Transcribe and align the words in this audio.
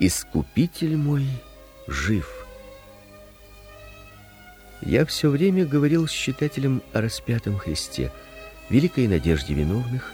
Искупитель 0.00 0.96
мой 0.96 1.26
жив. 1.88 2.46
Я 4.80 5.04
все 5.04 5.28
время 5.28 5.66
говорил 5.66 6.06
с 6.06 6.12
читателем 6.12 6.82
о 6.92 7.00
распятом 7.00 7.58
Христе, 7.58 8.12
великой 8.70 9.08
надежде 9.08 9.54
виновных, 9.54 10.12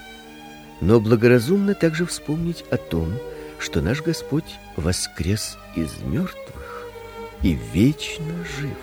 но 0.80 1.00
благоразумно 1.00 1.74
также 1.74 2.06
вспомнить 2.06 2.64
о 2.70 2.78
том, 2.78 3.12
что 3.58 3.82
наш 3.82 4.00
Господь 4.00 4.56
воскрес 4.78 5.58
из 5.76 5.98
мертвых 5.98 6.88
и 7.42 7.58
вечно 7.74 8.42
жив. 8.58 8.78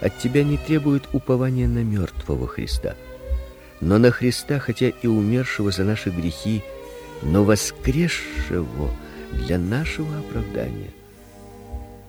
От 0.00 0.16
тебя 0.18 0.44
не 0.44 0.58
требует 0.58 1.08
упования 1.12 1.66
на 1.66 1.82
мертвого 1.82 2.46
Христа, 2.46 2.94
но 3.80 3.98
на 3.98 4.12
Христа, 4.12 4.60
хотя 4.60 4.90
и 4.90 5.08
умершего 5.08 5.72
за 5.72 5.82
наши 5.82 6.10
грехи, 6.10 6.62
но 7.22 7.42
воскресшего 7.42 8.92
для 9.32 9.58
нашего 9.58 10.18
оправдания. 10.18 10.90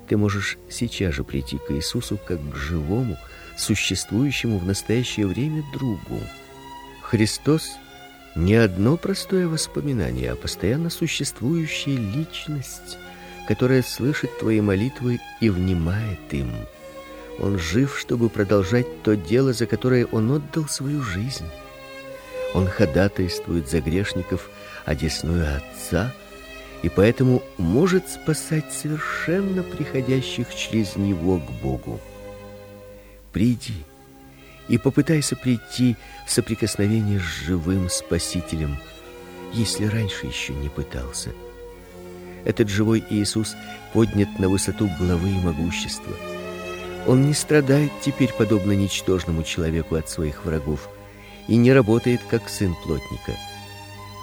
Ты 0.07 0.17
можешь 0.17 0.57
сейчас 0.69 1.13
же 1.13 1.23
прийти 1.23 1.57
к 1.57 1.71
Иисусу 1.71 2.17
как 2.27 2.39
к 2.51 2.55
живому, 2.55 3.17
существующему 3.57 4.57
в 4.57 4.65
настоящее 4.65 5.27
время 5.27 5.63
другу. 5.73 6.19
Христос 7.01 7.77
не 8.35 8.55
одно 8.55 8.97
простое 8.97 9.47
воспоминание, 9.47 10.31
а 10.31 10.35
постоянно 10.35 10.89
существующая 10.89 11.97
личность, 11.97 12.97
которая 13.47 13.83
слышит 13.83 14.37
твои 14.39 14.61
молитвы 14.61 15.19
и 15.41 15.49
внимает 15.49 16.19
им. 16.31 16.51
Он 17.39 17.57
жив, 17.57 17.97
чтобы 17.97 18.29
продолжать 18.29 19.03
то 19.03 19.15
дело, 19.15 19.53
за 19.53 19.65
которое 19.65 20.05
он 20.05 20.31
отдал 20.31 20.67
свою 20.67 21.01
жизнь. 21.01 21.45
Он 22.53 22.67
ходатайствует 22.67 23.69
за 23.69 23.79
грешников 23.79 24.49
одесную 24.85 25.45
Отца 25.57 26.13
и 26.81 26.89
поэтому 26.89 27.43
может 27.57 28.09
спасать 28.09 28.71
совершенно 28.71 29.63
приходящих 29.63 30.53
через 30.55 30.95
него 30.95 31.39
к 31.39 31.51
Богу. 31.61 31.99
Приди 33.33 33.85
и 34.67 34.77
попытайся 34.77 35.35
прийти 35.35 35.95
в 36.25 36.31
соприкосновение 36.31 37.19
с 37.19 37.23
живым 37.23 37.89
Спасителем, 37.89 38.77
если 39.51 39.85
раньше 39.85 40.27
еще 40.27 40.53
не 40.53 40.69
пытался. 40.69 41.31
Этот 42.45 42.69
живой 42.69 43.03
Иисус 43.09 43.55
поднят 43.93 44.39
на 44.39 44.47
высоту 44.47 44.89
главы 44.99 45.29
и 45.29 45.39
могущества. 45.39 46.13
Он 47.07 47.25
не 47.25 47.33
страдает 47.33 47.91
теперь 48.01 48.31
подобно 48.31 48.71
ничтожному 48.71 49.43
человеку 49.43 49.95
от 49.95 50.09
своих 50.09 50.45
врагов 50.45 50.87
и 51.47 51.55
не 51.55 51.73
работает 51.73 52.21
как 52.29 52.47
сын 52.47 52.75
плотника– 52.85 53.33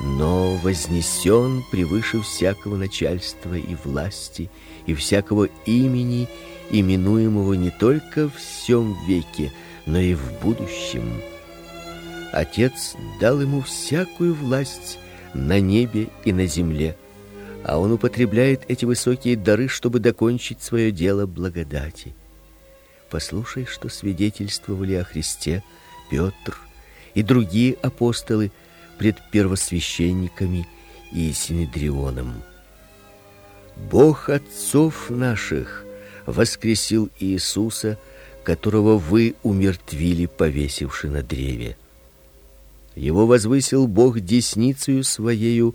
но 0.00 0.56
вознесен 0.56 1.64
превыше 1.70 2.20
всякого 2.20 2.76
начальства 2.76 3.54
и 3.54 3.74
власти 3.74 4.50
и 4.86 4.94
всякого 4.94 5.48
имени, 5.64 6.28
именуемого 6.70 7.54
не 7.54 7.70
только 7.70 8.28
в 8.28 8.36
всем 8.36 8.96
веке, 9.06 9.52
но 9.86 9.98
и 9.98 10.14
в 10.14 10.40
будущем. 10.42 11.20
Отец 12.32 12.94
дал 13.20 13.40
ему 13.40 13.62
всякую 13.62 14.34
власть 14.34 14.98
на 15.32 15.60
небе 15.60 16.08
и 16.24 16.32
на 16.32 16.46
земле, 16.46 16.96
а 17.64 17.78
он 17.78 17.92
употребляет 17.92 18.62
эти 18.68 18.84
высокие 18.84 19.36
дары, 19.36 19.68
чтобы 19.68 20.00
докончить 20.00 20.62
свое 20.62 20.90
дело 20.90 21.26
благодати. 21.26 22.14
Послушай, 23.10 23.64
что 23.66 23.88
свидетельствовали 23.88 24.94
о 24.94 25.04
Христе 25.04 25.62
Петр 26.10 26.58
и 27.14 27.22
другие 27.22 27.74
апостолы, 27.82 28.50
пред 28.98 29.16
первосвященниками 29.30 30.66
и 31.12 31.32
синедрионом. 31.32 32.42
Бог 33.90 34.30
отцов 34.30 35.10
наших 35.10 35.84
воскресил 36.24 37.10
Иисуса, 37.20 37.98
которого 38.42 38.98
вы 38.98 39.34
умертвили, 39.42 40.26
повесивши 40.26 41.08
на 41.08 41.22
древе. 41.22 41.76
Его 42.94 43.26
возвысил 43.26 43.86
Бог 43.86 44.20
десницею 44.20 45.04
своею 45.04 45.74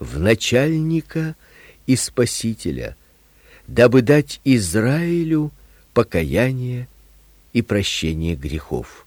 в 0.00 0.18
начальника 0.18 1.36
и 1.86 1.96
спасителя, 1.96 2.96
дабы 3.66 4.02
дать 4.02 4.40
Израилю 4.44 5.52
покаяние 5.94 6.88
и 7.52 7.62
прощение 7.62 8.34
грехов. 8.34 9.06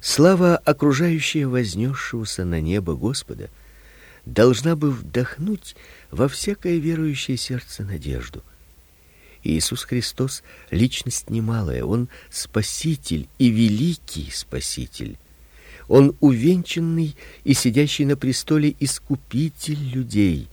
Слава, 0.00 0.56
окружающая 0.56 1.46
вознесшегося 1.46 2.44
на 2.44 2.60
небо 2.60 2.94
Господа, 2.94 3.50
должна 4.24 4.74
бы 4.74 4.90
вдохнуть 4.90 5.76
во 6.10 6.26
всякое 6.28 6.78
верующее 6.78 7.36
сердце 7.36 7.82
надежду. 7.82 8.42
Иисус 9.42 9.84
Христос 9.84 10.42
личность 10.70 11.30
немалая, 11.30 11.84
он 11.84 12.08
спаситель 12.30 13.28
и 13.38 13.48
великий 13.48 14.30
спаситель. 14.30 15.18
Он 15.88 16.16
увенчанный 16.20 17.16
и 17.44 17.52
сидящий 17.52 18.04
на 18.04 18.16
престоле 18.16 18.74
искупитель 18.80 19.82
людей. 19.82 20.48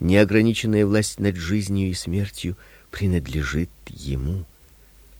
Неограниченная 0.00 0.86
власть 0.86 1.20
над 1.20 1.36
жизнью 1.36 1.90
и 1.90 1.94
смертью 1.94 2.56
принадлежит 2.90 3.70
ему. 3.88 4.44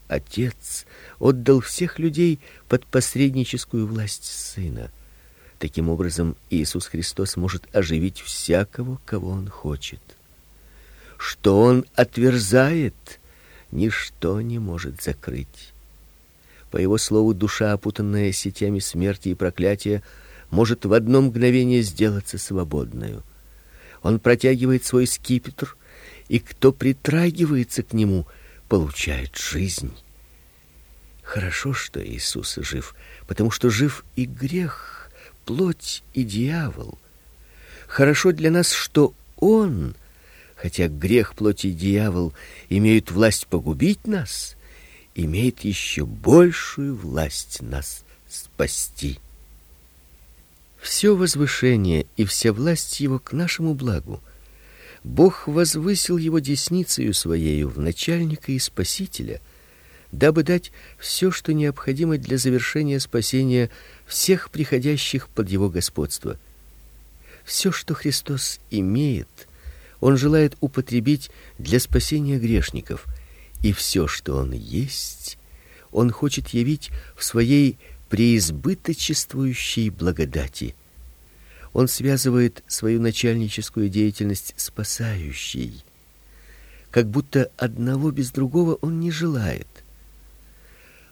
Отец 0.08 0.86
отдал 1.18 1.60
всех 1.60 1.98
людей 1.98 2.40
под 2.68 2.86
посредническую 2.86 3.86
власть 3.86 4.24
Сына. 4.24 4.90
Таким 5.58 5.88
образом, 5.88 6.36
Иисус 6.50 6.86
Христос 6.86 7.36
может 7.36 7.64
оживить 7.74 8.20
всякого, 8.20 9.00
кого 9.04 9.30
он 9.30 9.48
хочет. 9.48 10.00
Что 11.16 11.60
он 11.60 11.86
отверзает, 11.94 13.20
ничто 13.70 14.40
не 14.40 14.58
может 14.58 15.02
закрыть. 15.02 15.72
По 16.70 16.76
его 16.76 16.98
слову, 16.98 17.32
душа, 17.32 17.72
опутанная 17.72 18.32
сетями 18.32 18.80
смерти 18.80 19.30
и 19.30 19.34
проклятия, 19.34 20.02
может 20.50 20.84
в 20.84 20.92
одно 20.92 21.22
мгновение 21.22 21.82
сделаться 21.82 22.38
свободной. 22.38 23.16
Он 24.02 24.20
протягивает 24.20 24.84
свой 24.84 25.06
скипетр, 25.06 25.76
и 26.28 26.38
кто 26.38 26.72
притрагивается 26.72 27.82
к 27.82 27.92
нему, 27.92 28.26
получает 28.68 29.36
жизнь. 29.36 29.92
Хорошо, 31.22 31.72
что 31.72 32.04
Иисус 32.04 32.56
жив, 32.56 32.94
потому 33.26 33.50
что 33.50 33.68
жив 33.68 34.04
и 34.14 34.26
грех, 34.26 35.10
плоть 35.44 36.02
и 36.14 36.22
дьявол. 36.22 36.98
Хорошо 37.88 38.32
для 38.32 38.50
нас, 38.50 38.72
что 38.72 39.12
он, 39.36 39.94
хотя 40.56 40.88
грех, 40.88 41.34
плоть 41.34 41.64
и 41.64 41.72
дьявол 41.72 42.32
имеют 42.68 43.10
власть 43.10 43.46
погубить 43.46 44.06
нас, 44.06 44.56
имеет 45.14 45.60
еще 45.60 46.04
большую 46.04 46.94
власть 46.94 47.62
нас 47.62 48.04
спасти. 48.28 49.18
Все 50.80 51.16
возвышение 51.16 52.06
и 52.16 52.24
вся 52.24 52.52
власть 52.52 53.00
его 53.00 53.18
к 53.18 53.32
нашему 53.32 53.74
благу. 53.74 54.20
Бог 55.06 55.46
возвысил 55.46 56.18
его 56.18 56.40
десницею 56.40 57.14
своею 57.14 57.68
в 57.68 57.78
начальника 57.78 58.52
и 58.52 58.58
спасителя— 58.58 59.40
дабы 60.12 60.42
дать 60.42 60.72
все, 60.98 61.30
что 61.30 61.52
необходимо 61.52 62.18
для 62.18 62.38
завершения 62.38 63.00
спасения 63.00 63.70
всех 64.06 64.50
приходящих 64.50 65.28
под 65.28 65.50
его 65.50 65.68
господство. 65.68 66.38
Все, 67.44 67.70
что 67.70 67.94
Христос 67.94 68.60
имеет, 68.70 69.28
он 70.00 70.16
желает 70.16 70.56
употребить 70.60 71.30
для 71.58 71.80
спасения 71.80 72.38
грешников, 72.38 73.04
и 73.62 73.72
все, 73.72 74.06
что 74.06 74.36
он 74.36 74.52
есть, 74.52 75.38
он 75.92 76.10
хочет 76.10 76.48
явить 76.48 76.90
в 77.16 77.24
своей 77.24 77.78
преизбыточествующей 78.08 79.90
благодати. 79.90 80.74
Он 81.76 81.88
связывает 81.88 82.64
свою 82.68 83.02
начальническую 83.02 83.90
деятельность 83.90 84.54
спасающей, 84.56 85.84
как 86.90 87.06
будто 87.06 87.50
одного 87.58 88.10
без 88.12 88.30
другого 88.30 88.76
он 88.76 88.98
не 88.98 89.10
желает. 89.10 89.66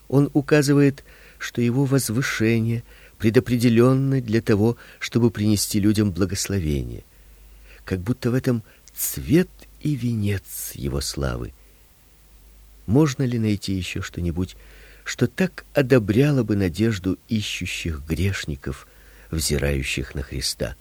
Он 0.09 0.31
указывает, 0.33 1.05
что 1.37 1.61
его 1.61 1.85
возвышение 1.85 2.83
предопределенно 3.19 4.23
для 4.23 4.41
того, 4.41 4.79
чтобы 5.01 5.31
принести 5.31 5.81
людям 5.81 6.13
благословение, 6.13 7.05
как 7.85 8.01
будто 8.01 8.31
в 8.31 8.35
этом 8.35 8.63
цвет 8.95 9.51
и 9.83 9.95
венец 9.95 10.73
его 10.73 11.03
славы. 11.03 11.53
Можно 12.87 13.25
ли 13.25 13.39
найти 13.39 13.75
еще 13.75 14.01
что-нибудь, 14.01 14.57
что 15.05 15.27
так 15.27 15.67
одобряло 15.75 16.43
бы 16.43 16.57
надежду 16.57 17.19
ищущих 17.29 18.01
грешников, 18.09 18.89
взирающих 19.35 20.15
на 20.15 20.23
Христа? 20.23 20.77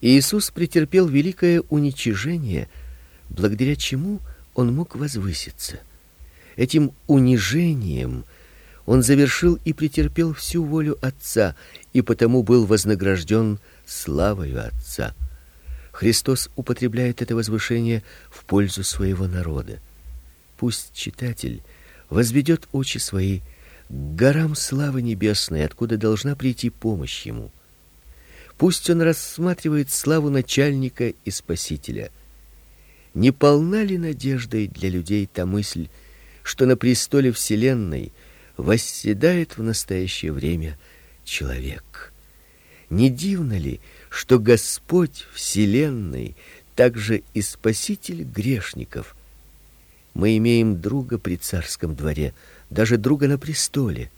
Иисус 0.00 0.50
претерпел 0.50 1.08
великое 1.08 1.62
уничижение, 1.68 2.68
благодаря 3.28 3.76
чему 3.76 4.20
он 4.54 4.74
мог 4.74 4.94
возвыситься– 4.94 5.80
Этим 6.56 6.92
унижением 7.06 8.24
он 8.84 9.02
завершил 9.02 9.58
и 9.64 9.72
претерпел 9.72 10.34
всю 10.34 10.64
волю 10.64 10.98
Отца, 11.00 11.54
и 11.92 12.02
потому 12.02 12.42
был 12.42 12.66
вознагражден 12.66 13.58
славою 13.86 14.66
Отца. 14.66 15.14
Христос 15.92 16.50
употребляет 16.56 17.22
это 17.22 17.34
возвышение 17.34 18.02
в 18.30 18.44
пользу 18.44 18.82
своего 18.82 19.26
народа. 19.26 19.78
Пусть 20.56 20.92
читатель 20.94 21.62
возведет 22.10 22.68
очи 22.72 22.98
свои 22.98 23.40
к 23.92 24.14
горам 24.14 24.54
славы 24.54 25.02
небесной, 25.02 25.66
откуда 25.66 25.98
должна 25.98 26.34
прийти 26.34 26.70
помощь 26.70 27.26
ему. 27.26 27.50
Пусть 28.56 28.88
он 28.88 29.02
рассматривает 29.02 29.90
славу 29.90 30.30
начальника 30.30 31.12
и 31.26 31.30
спасителя. 31.30 32.10
Не 33.12 33.32
полна 33.32 33.84
ли 33.84 33.98
надеждой 33.98 34.66
для 34.66 34.88
людей 34.88 35.28
та 35.30 35.44
мысль, 35.44 35.88
что 36.42 36.64
на 36.64 36.78
престоле 36.78 37.32
вселенной 37.32 38.12
восседает 38.56 39.58
в 39.58 39.62
настоящее 39.62 40.32
время 40.32 40.78
человек? 41.24 42.14
Не 42.88 43.10
дивно 43.10 43.58
ли, 43.58 43.80
что 44.08 44.38
Господь 44.38 45.26
вселенной 45.34 46.34
также 46.76 47.24
и 47.34 47.42
спаситель 47.42 48.22
грешников? 48.22 49.14
Мы 50.14 50.38
имеем 50.38 50.80
друга 50.80 51.18
при 51.18 51.36
царском 51.36 51.94
дворе, 51.94 52.32
даже 52.72 52.96
друга 52.96 53.28
на 53.28 53.38
престоле. 53.38 54.10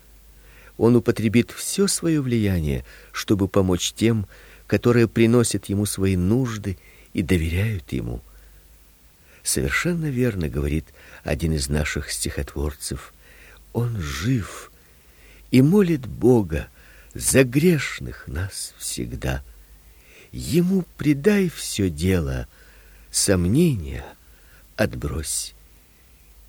Он 0.79 0.97
употребит 0.97 1.51
все 1.51 1.87
свое 1.87 2.21
влияние, 2.21 2.85
чтобы 3.13 3.49
помочь 3.49 3.93
тем, 3.93 4.27
которые 4.67 5.09
приносят 5.09 5.67
ему 5.67 5.87
свои 5.87 6.17
нужды 6.17 6.79
и 7.13 7.23
доверяют 7.23 7.93
ему. 7.93 8.23
Совершенно 9.43 10.07
верно 10.07 10.49
говорит 10.49 10.87
один 11.23 11.53
из 11.53 11.69
наших 11.69 12.11
стихотворцев. 12.11 13.13
Он 13.73 14.01
жив 14.01 14.73
и 15.51 15.61
молит 15.61 16.07
Бога 16.07 16.69
за 17.13 17.45
грешных 17.45 18.27
нас 18.27 18.75
всегда. 18.79 19.45
Ему 20.33 20.85
предай 20.97 21.49
все 21.49 21.91
дело, 21.91 22.49
сомнения 23.11 24.05
отбрось. 24.77 25.55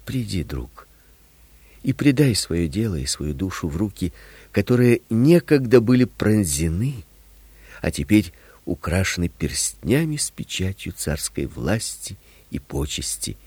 Приди, 0.06 0.44
друг, 0.44 0.88
и 1.86 1.94
предай 1.94 2.34
свое 2.34 2.68
дело 2.68 2.96
и 2.96 3.06
свою 3.06 3.36
душу 3.36 3.68
в 3.68 3.78
руки, 3.78 4.12
которые 4.52 5.02
некогда 5.12 5.80
были 5.82 6.06
пронзены, 6.06 7.04
а 7.80 7.92
теперь 7.92 8.34
украшены 8.66 9.30
перстнями 9.30 10.18
с 10.18 10.32
печатью 10.32 10.94
царской 10.94 11.46
власти 11.46 12.18
и 12.50 12.58
почести. 12.58 13.38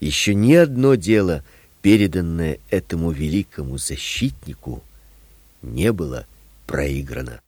Еще 0.00 0.34
ни 0.34 0.54
одно 0.54 0.94
дело, 0.94 1.44
переданное 1.82 2.60
этому 2.70 3.10
великому 3.10 3.76
защитнику, 3.76 4.82
не 5.60 5.92
было 5.92 6.26
проиграно. 6.66 7.42